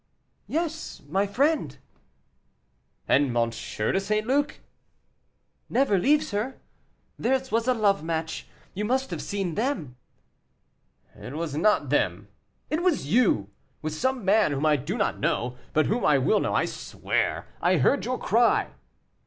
[0.47, 1.77] "Yes, my friend."
[3.07, 3.51] "And M.
[3.51, 4.25] de St.
[4.25, 4.59] Luc?"
[5.69, 6.59] "Never leaves her;
[7.19, 9.97] theirs was a love match; you must have seen them."
[11.15, 12.29] "It was not them;
[12.71, 13.51] it was you,
[13.83, 17.45] with some man whom I do not know, but whom I will know, I swear.
[17.61, 18.71] I heard your cry."